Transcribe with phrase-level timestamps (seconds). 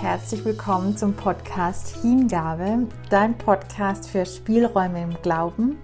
[0.00, 5.78] herzlich willkommen zum Podcast Hingabe, dein Podcast für Spielräume im Glauben.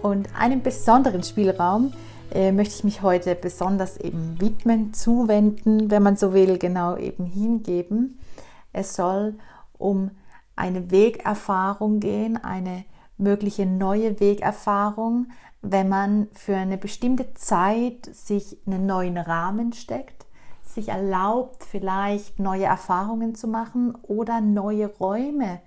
[0.00, 1.92] Und einem besonderen Spielraum
[2.32, 7.26] äh, möchte ich mich heute besonders eben widmen, zuwenden, wenn man so will, genau eben
[7.26, 8.18] hingeben.
[8.72, 9.34] Es soll
[9.76, 10.12] um
[10.56, 12.86] eine Wegerfahrung gehen, eine
[13.18, 15.26] mögliche neue Wegerfahrung,
[15.60, 20.25] wenn man für eine bestimmte Zeit sich einen neuen Rahmen steckt
[20.76, 25.60] sich erlaubt, vielleicht neue Erfahrungen zu machen oder neue Räume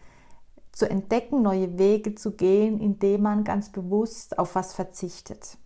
[0.71, 5.57] zu entdecken, neue Wege zu gehen, indem man ganz bewusst auf was verzichtet.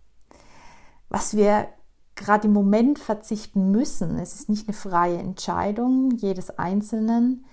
[1.08, 1.68] Was wir
[2.16, 7.44] gerade im Moment verzichten müssen, es ist nicht eine freie Entscheidung jedes Einzelnen,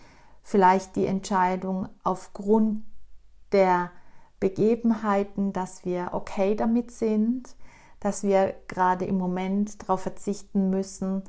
[0.42, 2.84] vielleicht die Entscheidung aufgrund
[3.52, 3.92] der
[4.39, 7.55] Begebenheiten, dass wir okay damit sind,
[8.00, 11.23] dass wir gerade im Moment darauf verzichten müssen,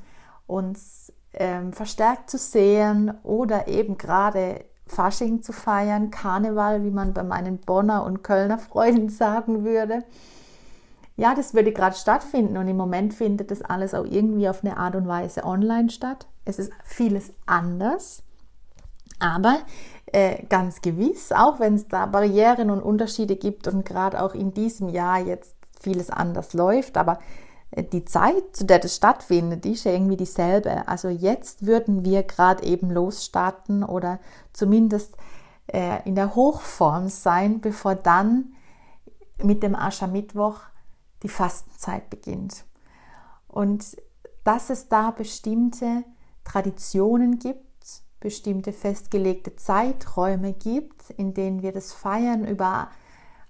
[0.47, 7.23] uns ähm, verstärkt zu sehen oder eben gerade Fasching zu feiern, Karneval, wie man bei
[7.23, 10.05] meinen Bonner und Kölner Freunden sagen würde.
[11.17, 14.77] Ja, das würde gerade stattfinden und im Moment findet das alles auch irgendwie auf eine
[14.77, 16.27] Art und Weise online statt.
[16.45, 18.23] Es ist vieles anders,
[19.19, 19.59] aber
[20.07, 24.53] äh, ganz gewiss, auch wenn es da Barrieren und Unterschiede gibt und gerade auch in
[24.53, 27.19] diesem Jahr jetzt vieles anders läuft, aber
[27.77, 30.87] die Zeit, zu der das stattfindet, die ist ja irgendwie dieselbe.
[30.89, 34.21] Also jetzt würden wir gerade eben losstarten oder
[34.53, 35.17] zumindest
[35.69, 38.53] äh, in der Hochform sein, bevor dann
[39.43, 40.61] mit dem Aschermittwoch
[41.23, 42.65] die Fastenzeit beginnt.
[43.49, 43.97] Und
[44.45, 46.05] dass es da bestimmte
[46.45, 47.63] Traditionen gibt,
[48.21, 52.89] bestimmte festgelegte Zeiträume gibt, in denen wir das feiern über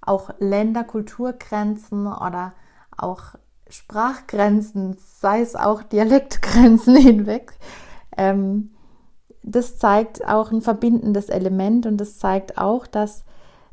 [0.01, 2.55] auch Länder, Kulturgrenzen oder
[2.97, 3.35] auch
[3.73, 7.55] Sprachgrenzen, sei es auch Dialektgrenzen hinweg.
[8.17, 8.71] Ähm,
[9.43, 13.25] das zeigt auch ein verbindendes Element und das zeigt auch, dass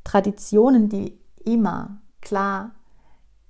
[0.04, 2.72] Traditionen, die immer klar,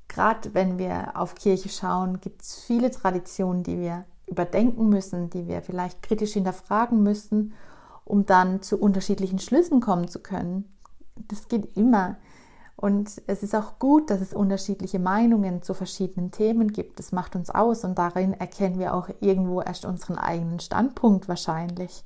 [0.07, 5.47] gerade wenn wir auf Kirche schauen, gibt es viele Traditionen, die wir überdenken müssen, die
[5.47, 7.53] wir vielleicht kritisch hinterfragen müssen,
[8.06, 10.66] um dann zu unterschiedlichen Schlüssen kommen zu können.
[11.16, 12.18] Das geht immer.
[12.79, 16.97] Und es ist auch gut, dass es unterschiedliche Meinungen zu verschiedenen Themen gibt.
[16.97, 22.06] Das macht uns aus und darin erkennen wir auch irgendwo erst unseren eigenen Standpunkt wahrscheinlich.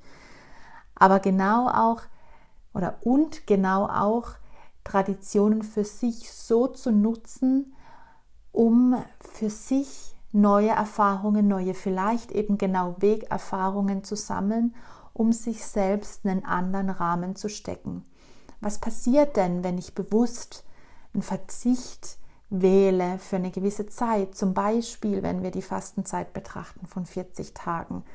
[0.96, 2.02] Aber genau auch
[2.74, 4.30] oder und genau auch
[4.84, 7.76] Traditionen für sich so zu nutzen,
[8.52, 14.74] um für sich neue Erfahrungen, neue vielleicht eben genau Wegerfahrungen zu sammeln,
[15.14, 18.06] um sich selbst einen anderen Rahmen zu stecken.
[18.64, 20.64] Was passiert denn, wenn ich bewusst
[21.14, 22.18] einen Verzicht
[22.50, 24.36] wähle für eine gewisse Zeit?
[24.36, 28.06] Zum Beispiel, wenn wir die Fastenzeit betrachten von 40 Tagen.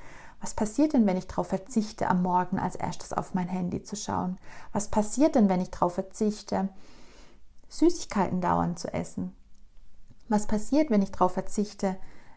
[0.41, 3.95] Was passiert denn, wenn ich darauf verzichte, am Morgen als erstes auf mein Handy zu
[3.95, 4.39] schauen?
[4.73, 6.71] Was passiert denn, wenn ich darauf verzichte,
[7.69, 9.37] Süßigkeiten dauernd zu essen?
[10.31, 11.97] Was passiert, wenn ich darauf verzichte,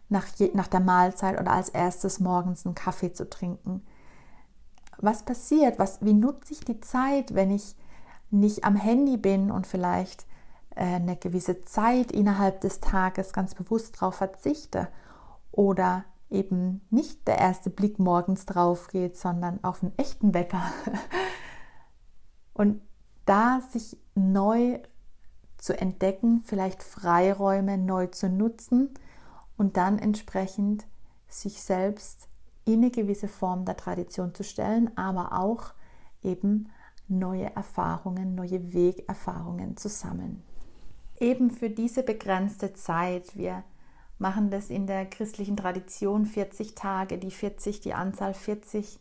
[0.10, 3.86] nach, je, nach der Mahlzeit oder als erstes morgens einen Kaffee zu trinken?
[4.98, 5.80] Was passiert?
[5.80, 7.78] Was, wie nutze ich die Zeit, wenn ich
[8.32, 10.26] nicht am Handy bin und vielleicht
[10.76, 14.88] äh, eine gewisse Zeit innerhalb des Tages ganz bewusst darauf verzichte
[15.52, 20.64] oder eben nicht der erste Blick morgens drauf geht, sondern auf einen echten Wecker.
[22.54, 22.82] Und
[23.26, 24.80] da sich neu
[25.58, 28.90] zu entdecken, vielleicht Freiräume neu zu nutzen
[29.58, 30.86] und dann entsprechend
[31.28, 32.28] sich selbst
[32.66, 35.74] in eine gewisse Form der Tradition zu stellen, aber auch
[36.24, 36.70] eben
[37.12, 40.44] neue Erfahrungen, neue Wegerfahrungen zu sammeln.
[41.20, 43.64] Eben für diese begrenzte Zeit, wir
[44.18, 49.00] machen das in der christlichen Tradition 40 Tage, die 40, die Anzahl 40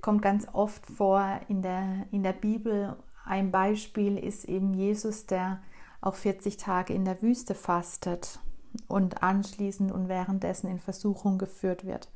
[0.00, 2.96] kommt ganz oft vor in der, in der Bibel.
[3.24, 5.60] Ein Beispiel ist eben Jesus, der
[6.00, 8.40] auch 40 Tage in der Wüste fastet
[8.88, 12.08] und anschließend und währenddessen in Versuchung geführt wird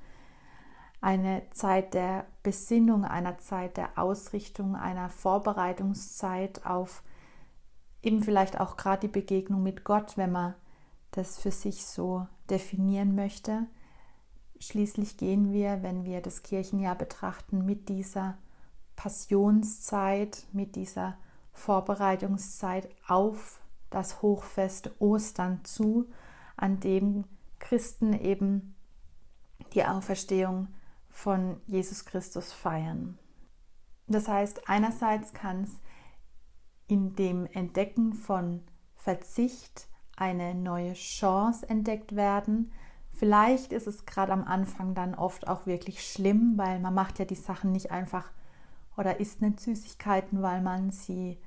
[1.04, 7.02] eine Zeit der Besinnung, einer Zeit der Ausrichtung, einer Vorbereitungszeit auf
[8.02, 10.54] eben vielleicht auch gerade die Begegnung mit Gott, wenn man
[11.10, 13.66] das für sich so definieren möchte.
[14.58, 18.38] Schließlich gehen wir, wenn wir das Kirchenjahr betrachten, mit dieser
[18.96, 21.18] Passionszeit, mit dieser
[21.52, 23.60] Vorbereitungszeit auf
[23.90, 26.08] das Hochfest Ostern zu,
[26.56, 27.24] an dem
[27.58, 28.74] Christen eben
[29.74, 30.68] die Auferstehung
[31.14, 33.18] von Jesus Christus feiern.
[34.06, 35.70] Das heißt, einerseits kann es
[36.86, 38.62] in dem Entdecken von
[38.94, 42.70] Verzicht eine neue Chance entdeckt werden
[43.14, 47.24] Vielleicht ist es gerade am Anfang dann oft auch wirklich schlimm, weil man macht ja
[47.24, 48.28] die Sachen nicht einfach
[48.96, 51.38] oder isst nicht Süßigkeiten, weil man sie,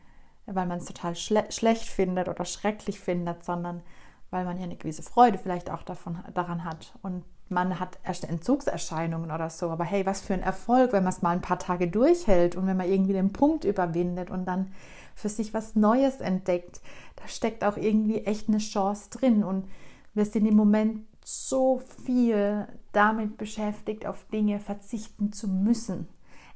[0.46, 3.84] weil man es total schle schlecht findet oder schrecklich findet, sondern
[4.30, 6.98] weil man ja eine gewisse Freude vielleicht auch davon, daran hat.
[7.02, 9.69] Und man hat erst Entzugserscheinungen oder so.
[9.69, 12.67] Aber hey, was für ein Erfolg, wenn man es mal ein paar Tage durchhält und
[12.67, 14.71] wenn man irgendwie den Punkt überwindet und dann
[15.15, 16.79] für sich was Neues entdeckt.
[17.15, 19.44] Da steckt auch irgendwie echt eine Chance drin.
[19.44, 19.67] Und
[20.13, 26.07] wir sind im Moment so viel damit beschäftigt, auf Dinge verzichten zu müssen.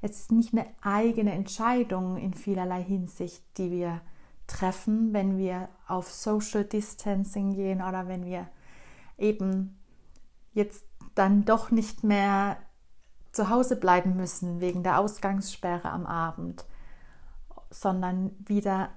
[0.01, 4.01] Es ist nicht eine eigene Entscheidung in vielerlei Hinsicht, die wir
[4.47, 8.47] treffen, wenn wir auf Social Distancing gehen oder wenn wir
[9.17, 9.77] eben
[10.53, 12.57] jetzt dann doch nicht mehr
[13.31, 16.65] zu Hause bleiben müssen wegen der Ausgangssperre am Abend,
[17.69, 18.89] sondern wieder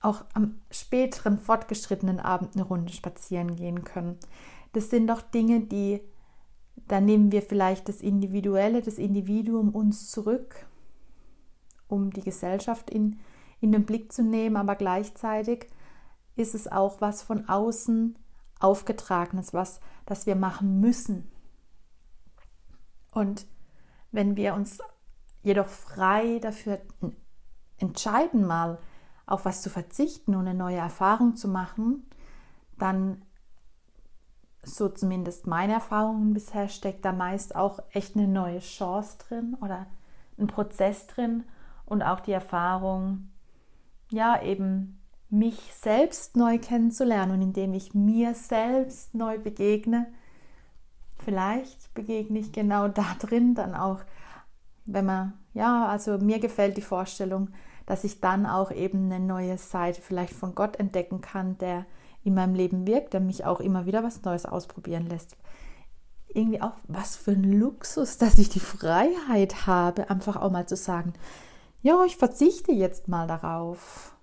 [0.00, 4.18] auch am späteren fortgeschrittenen Abend eine Runde spazieren gehen können.
[4.72, 6.00] Das sind doch Dinge, die,
[6.88, 10.66] da nehmen wir vielleicht das Individuelle, das Individuum uns zurück,
[11.88, 13.20] um die Gesellschaft in,
[13.60, 15.68] in den Blick zu nehmen, aber gleichzeitig
[16.36, 18.16] ist es auch was von außen
[18.62, 21.30] aufgetragenes, was das wir machen müssen.
[23.12, 23.46] Und
[24.10, 24.78] wenn wir uns
[25.42, 26.80] jedoch frei dafür
[27.78, 28.78] entscheiden, mal
[29.26, 32.06] auf was zu verzichten und eine neue Erfahrung zu machen,
[32.78, 33.22] dann,
[34.64, 39.86] so zumindest meine Erfahrungen bisher, steckt da meist auch echt eine neue Chance drin oder
[40.38, 41.44] ein Prozess drin
[41.84, 43.30] und auch die Erfahrung,
[44.10, 45.01] ja, eben
[45.32, 50.06] mich selbst neu kennenzulernen und indem ich mir selbst neu begegne,
[51.24, 54.00] vielleicht begegne ich genau da drin dann auch,
[54.84, 57.48] wenn man, ja, also mir gefällt die Vorstellung,
[57.86, 61.86] dass ich dann auch eben eine neue Seite vielleicht von Gott entdecken kann, der
[62.24, 65.36] in meinem Leben wirkt, der mich auch immer wieder was Neues ausprobieren lässt.
[66.28, 70.76] Irgendwie auch was für ein Luxus, dass ich die Freiheit habe, einfach auch mal zu
[70.76, 71.14] sagen,
[71.80, 74.14] ja, ich verzichte jetzt mal darauf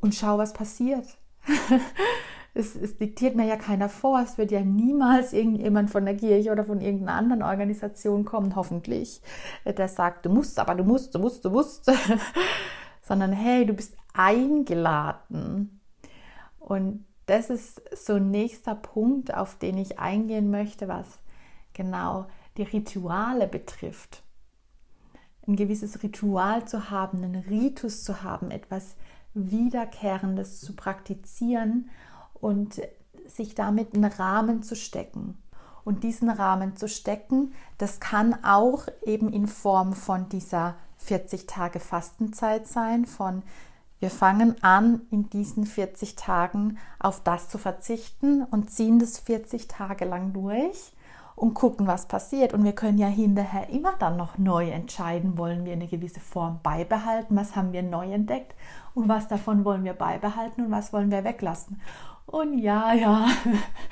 [0.00, 1.06] und schau, was passiert.
[2.54, 4.20] es, es, diktiert mir ja keiner vor.
[4.20, 9.20] Es wird ja niemals irgendjemand von der Kirche oder von irgendeiner anderen Organisation kommen, hoffentlich,
[9.64, 11.90] äh, der sagt, du musst, aber du musst, du musst, du musst.
[13.02, 15.80] Sondern hey, du bist eingeladen.
[16.58, 21.06] Und das ist so ein nächster Punkt, auf den ich eingehen möchte, was
[21.72, 24.22] genau die Rituale betrifft.
[25.46, 28.96] Ein gewisses Ritual zu haben, einen Ritus zu haben, etwas
[29.50, 31.90] Wiederkehrendes zu praktizieren
[32.34, 32.80] und
[33.26, 35.38] sich damit einen Rahmen zu stecken.
[35.84, 41.80] Und diesen Rahmen zu stecken, das kann auch eben in Form von dieser 40 Tage
[41.80, 43.42] Fastenzeit sein, von
[44.00, 49.66] wir fangen an, in diesen 40 Tagen auf das zu verzichten und ziehen das 40
[49.66, 50.92] Tage lang durch
[51.38, 52.52] und gucken, was passiert.
[52.52, 56.58] Und wir können ja hinterher immer dann noch neu entscheiden, wollen wir eine gewisse Form
[56.62, 58.54] beibehalten, was haben wir neu entdeckt
[58.94, 61.80] und was davon wollen wir beibehalten und was wollen wir weglassen.
[62.26, 63.28] Und ja, ja,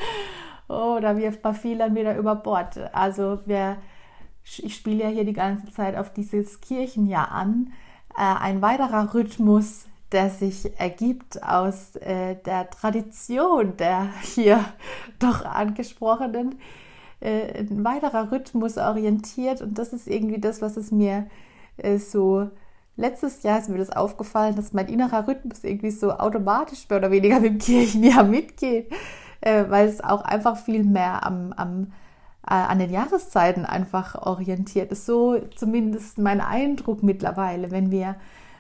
[0.69, 2.79] oh, da wirft man viel dann wieder über Bord.
[2.93, 3.77] Also wir,
[4.43, 7.73] ich spiele ja hier die ganze Zeit auf dieses Kirchenjahr an.
[8.19, 14.65] Äh, ein weiterer Rhythmus, der sich ergibt aus äh, der Tradition der hier
[15.21, 16.57] doch angesprochenen
[17.21, 21.27] äh, ein weiterer Rhythmus orientiert und das ist irgendwie das, was es mir
[21.77, 22.51] äh, so
[22.97, 27.11] letztes Jahr ist mir das aufgefallen, dass mein innerer Rhythmus irgendwie so automatisch mehr oder
[27.11, 28.91] weniger mit dem Kirchenjahr mitgeht,
[29.41, 31.93] äh, weil es auch einfach viel mehr am, am
[32.49, 35.05] an den Jahreszeiten einfach orientiert ist.
[35.05, 38.15] So zumindest mein Eindruck mittlerweile, wenn wir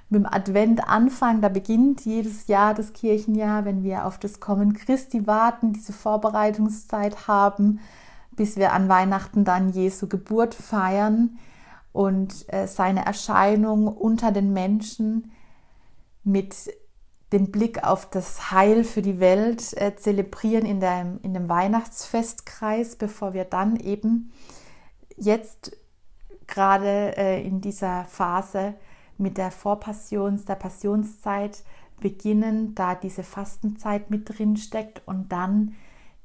[0.09, 4.73] mit dem Advent anfangen, da beginnt jedes Jahr das Kirchenjahr, wenn wir auf das Kommen
[4.73, 7.81] Christi warten, diese Vorbereitungszeit haben,
[8.37, 11.39] bis wir an Weihnachten dann Jesu Geburt feiern
[11.93, 15.33] und äh, seine Erscheinung unter den Menschen
[16.23, 16.71] mit
[17.33, 22.97] dem Blick auf das Heil für die Welt äh, zelebrieren in, der, in dem Weihnachtsfestkreis,
[22.97, 24.33] bevor wir dann eben
[25.17, 25.77] jetzt
[26.47, 28.75] gerade äh, in dieser Phase
[29.19, 31.65] mit der Vorpassions-, der Passionszeit
[32.01, 35.75] beginnen, da diese Fastenzeit mit drin steckt und dann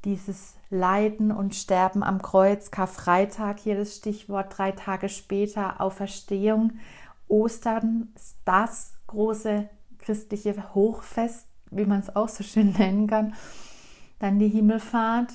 [0.05, 6.73] dieses Leiden und Sterben am Kreuz, Karfreitag, hier das Stichwort, drei Tage später, Auferstehung,
[7.27, 8.13] Ostern,
[8.45, 13.35] das große christliche Hochfest, wie man es auch so schön nennen kann.
[14.19, 15.31] Dann die Himmelfahrt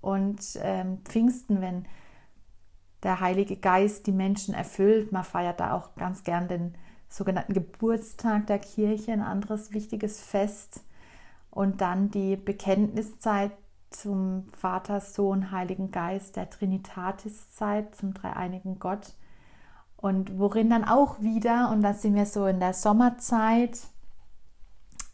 [0.00, 1.86] und ähm, Pfingsten, wenn
[3.02, 5.12] der Heilige Geist die Menschen erfüllt.
[5.12, 6.74] Man feiert da auch ganz gern den
[7.08, 10.82] sogenannten Geburtstag der Kirche, ein anderes wichtiges Fest.
[11.50, 13.52] Und dann die Bekenntniszeit
[13.90, 19.14] zum Vater, Sohn, Heiligen Geist, der Trinitatiszeit, zum dreieinigen Gott.
[19.96, 23.78] Und worin dann auch wieder, und da sind wir so in der Sommerzeit,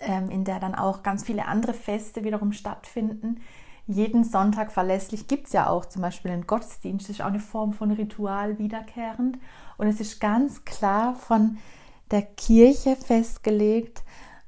[0.01, 3.41] ähm, in der dann auch ganz viele andere Feste wiederum stattfinden.
[3.87, 7.41] Jeden Sonntag verlässlich gibt es ja auch zum Beispiel einen Gottesdienst, das ist auch eine
[7.41, 9.39] Form von Ritual wiederkehrend.
[9.77, 11.59] Und es ist ganz klar von
[12.11, 14.03] der Kirche festgelegt,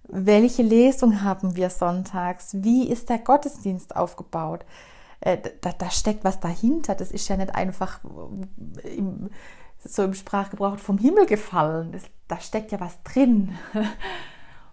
[0.09, 4.65] welche Lesung haben wir sonntags, wie ist der Gottesdienst aufgebaut.
[5.21, 6.95] Äh, da, da, steckt was dahinter.
[6.95, 8.01] Das ist ja nicht einfach
[8.85, 9.31] im,
[9.85, 11.93] so im Sprachgebrauch vom Himmel gefallen.
[11.93, 13.57] Das, da steckt ja was drin.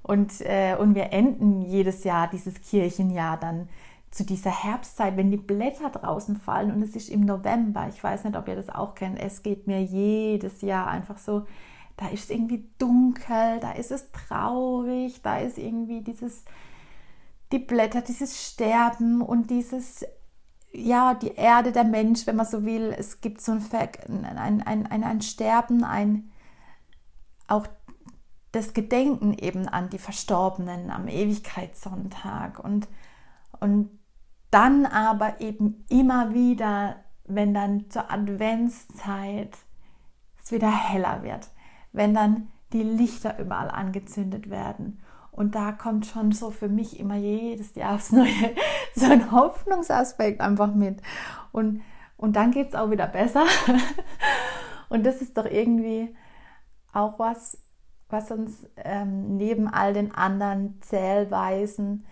[0.04, 3.70] Und, äh, und wir enden jedes Jahr, dieses Kirchenjahr dann
[4.12, 7.88] zu dieser Herbstzeit, wenn die Blätter draußen fallen und es ist im November.
[7.88, 9.18] Ich weiß nicht, ob ihr das auch kennt.
[9.18, 11.46] Es geht mir jedes Jahr einfach so,
[11.98, 16.44] da ist es irgendwie dunkel, da ist es traurig, da ist irgendwie dieses,
[17.52, 20.06] die Blätter, dieses Sterben und dieses,
[20.72, 22.94] ja, die Erde, der Mensch, wenn man so will.
[22.98, 26.32] Es gibt so ein, ein, ein, ein, Sterben, ein,
[27.48, 27.68] auch
[28.52, 32.88] das Gedenken eben an die Verstorbenen am Ewigkeitssonntag und,
[33.60, 33.90] und
[34.50, 39.58] dann aber eben immer wieder, wenn dann zur Adventszeit
[40.44, 41.50] es wieder heller wird,
[41.94, 45.00] wenn dann die Lichter überall angezündet werden.
[45.32, 48.28] Und da kommt schon so für mich immer jedes Jahr aufs Neue
[48.96, 51.02] so ein Hoffnungsaspekt einfach mit.
[51.52, 51.82] Und,
[52.18, 53.46] und dann geht es auch wieder besser.
[54.90, 56.16] Und das ist doch irgendwie
[56.92, 57.58] auch was,
[58.10, 62.06] was uns ähm, neben all den anderen Zählweisen,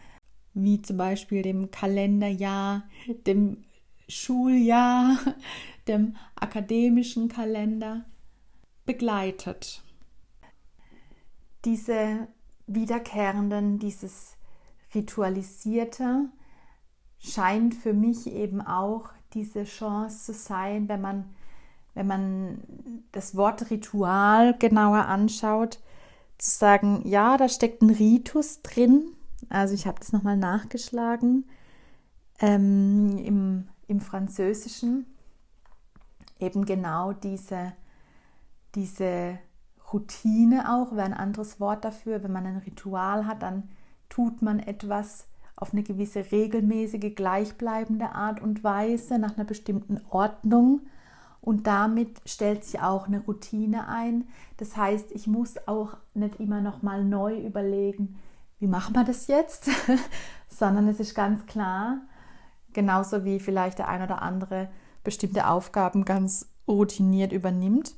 [0.55, 2.83] wie zum Beispiel dem Kalenderjahr,
[3.27, 3.61] dem
[4.07, 5.15] Schuljahr,
[5.87, 8.05] dem akademischen Kalender,
[8.91, 9.81] begleitet.
[11.63, 12.27] Diese
[12.67, 14.35] wiederkehrenden, dieses
[14.93, 16.25] ritualisierte
[17.19, 21.33] scheint für mich eben auch diese Chance zu sein, wenn man,
[21.93, 22.63] wenn man
[23.13, 25.79] das Wort Ritual genauer anschaut,
[26.37, 29.05] zu sagen, ja, da steckt ein Ritus drin.
[29.47, 31.45] Also ich habe das nochmal nachgeschlagen
[32.39, 35.05] ähm, im, im Französischen.
[36.39, 37.73] Eben genau diese
[38.75, 39.39] diese
[39.91, 42.23] Routine auch, wäre ein anderes Wort dafür.
[42.23, 43.69] Wenn man ein Ritual hat, dann
[44.09, 50.81] tut man etwas auf eine gewisse regelmäßige, gleichbleibende Art und Weise, nach einer bestimmten Ordnung.
[51.39, 54.27] Und damit stellt sich auch eine Routine ein.
[54.57, 58.19] Das heißt, ich muss auch nicht immer noch mal neu überlegen,
[58.59, 59.69] wie machen wir das jetzt,
[60.47, 61.97] sondern es ist ganz klar,
[62.73, 64.69] genauso wie vielleicht der ein oder andere
[65.03, 67.95] bestimmte Aufgaben ganz routiniert übernimmt,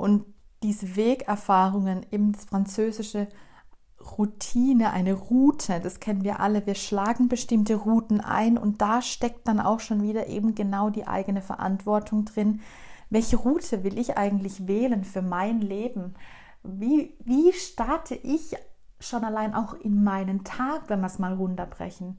[0.00, 0.24] und
[0.62, 3.28] diese Wegerfahrungen, eben das französische
[4.18, 6.66] Routine, eine Route, das kennen wir alle.
[6.66, 11.06] Wir schlagen bestimmte Routen ein und da steckt dann auch schon wieder eben genau die
[11.06, 12.60] eigene Verantwortung drin.
[13.10, 16.14] Welche Route will ich eigentlich wählen für mein Leben?
[16.62, 18.56] Wie, wie starte ich
[19.00, 22.18] schon allein auch in meinen Tag, wenn wir es mal runterbrechen?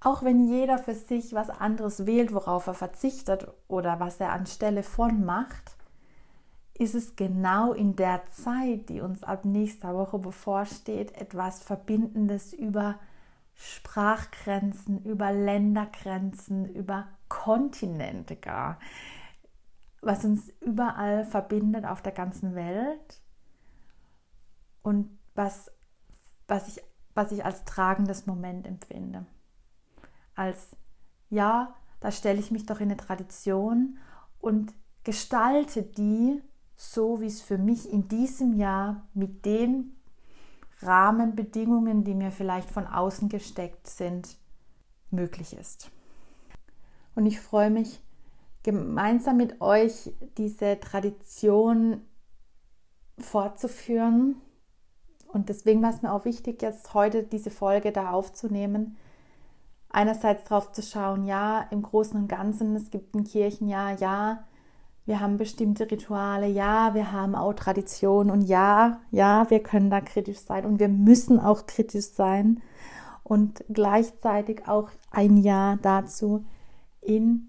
[0.00, 4.82] Auch wenn jeder für sich was anderes wählt, worauf er verzichtet oder was er anstelle
[4.82, 5.76] von macht,
[6.74, 12.98] ist es genau in der Zeit, die uns ab nächster Woche bevorsteht, etwas Verbindendes über
[13.54, 18.78] Sprachgrenzen, über Ländergrenzen, über Kontinente gar,
[20.00, 23.20] was uns überall verbindet auf der ganzen Welt
[24.82, 25.70] und was,
[26.48, 26.82] was, ich,
[27.14, 29.26] was ich als tragendes Moment empfinde.
[30.34, 30.76] Als
[31.30, 33.98] ja, da stelle ich mich doch in eine Tradition
[34.40, 34.74] und
[35.04, 36.42] gestalte die
[36.82, 39.96] so wie es für mich in diesem Jahr mit den
[40.80, 44.36] Rahmenbedingungen, die mir vielleicht von außen gesteckt sind,
[45.10, 45.92] möglich ist.
[47.14, 48.02] Und ich freue mich,
[48.64, 52.00] gemeinsam mit euch diese Tradition
[53.16, 54.36] fortzuführen.
[55.28, 58.96] Und deswegen war es mir auch wichtig, jetzt heute diese Folge da aufzunehmen.
[59.88, 64.44] Einerseits darauf zu schauen, ja, im Großen und Ganzen, es gibt ein Kirchenjahr, ja,
[65.04, 70.00] wir haben bestimmte Rituale, ja, wir haben auch Traditionen und ja, ja, wir können da
[70.00, 72.62] kritisch sein und wir müssen auch kritisch sein
[73.24, 76.44] und gleichzeitig auch ein Ja dazu
[77.00, 77.48] in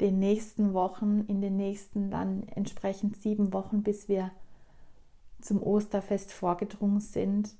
[0.00, 4.30] den nächsten Wochen, in den nächsten dann entsprechend sieben Wochen, bis wir
[5.40, 7.54] zum Osterfest vorgedrungen sind,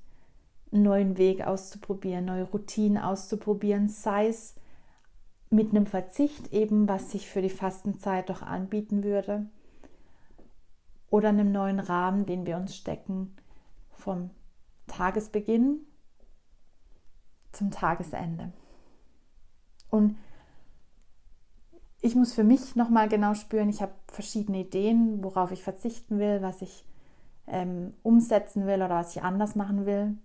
[0.73, 4.55] einen neuen Weg auszuprobieren, neue Routinen auszuprobieren, sei es
[5.51, 9.47] mit einem Verzicht eben, was sich für die Fastenzeit doch anbieten würde,
[11.09, 13.37] oder einem neuen Rahmen, den wir uns stecken,
[13.93, 14.31] vom
[14.87, 15.81] Tagesbeginn
[17.53, 18.53] zum Tagesende.
[19.89, 20.17] Und
[22.01, 26.43] ich muss für mich nochmal genau spüren, ich habe verschiedene Ideen, worauf ich verzichten will,
[26.43, 26.85] was ich
[27.47, 30.19] ähm, umsetzen will oder was ich anders machen will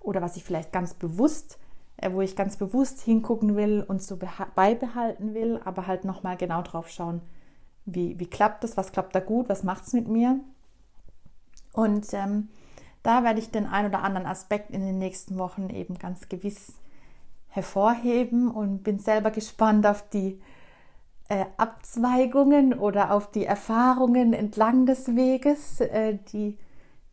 [0.00, 1.58] oder was ich vielleicht ganz bewusst,
[2.12, 4.18] wo ich ganz bewusst hingucken will und so
[4.54, 7.20] beibehalten will, aber halt nochmal genau drauf schauen,
[7.84, 10.40] wie, wie klappt das, was klappt da gut, was macht es mit mir.
[11.72, 12.48] Und ähm,
[13.02, 16.74] da werde ich den ein oder anderen Aspekt in den nächsten Wochen eben ganz gewiss
[17.48, 20.40] hervorheben und bin selber gespannt auf die
[21.28, 26.58] äh, Abzweigungen oder auf die Erfahrungen entlang des Weges, äh, die,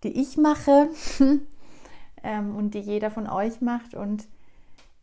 [0.04, 0.90] die ich mache
[2.24, 3.94] ähm, und die jeder von euch macht.
[3.96, 4.28] Und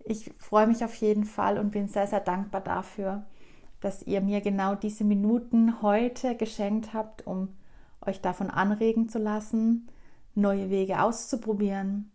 [0.04, 3.24] ich freue mich auf jeden Fall und bin sehr, sehr dankbar dafür,
[3.80, 7.48] dass ihr mir genau diese Minuten heute geschenkt habt, um
[8.00, 9.88] euch davon anregen zu lassen,
[10.34, 12.10] neue Wege auszuprobieren,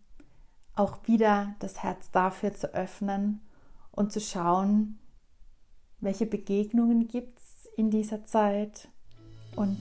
[0.74, 3.40] auch wieder das Herz dafür zu öffnen
[3.90, 4.98] und zu schauen,
[5.98, 8.88] welche Begegnungen gibt es in dieser Zeit
[9.56, 9.78] und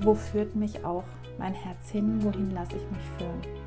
[0.00, 1.04] wo führt mich auch
[1.38, 3.59] mein Herz hin, wohin lasse ich mich führen.